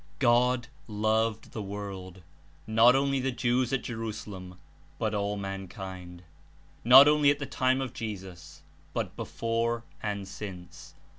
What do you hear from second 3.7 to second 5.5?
at Jerusalem, but all